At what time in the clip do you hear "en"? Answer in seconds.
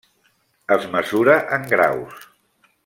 1.59-1.71